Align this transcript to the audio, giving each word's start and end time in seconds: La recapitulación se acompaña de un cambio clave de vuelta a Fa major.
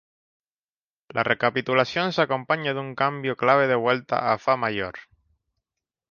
La 1.09 1.21
recapitulación 1.23 2.11
se 2.11 2.23
acompaña 2.23 2.73
de 2.73 2.79
un 2.79 2.95
cambio 2.95 3.35
clave 3.37 3.67
de 3.67 3.75
vuelta 3.75 4.33
a 4.33 4.39
Fa 4.39 4.57
major. 4.57 4.95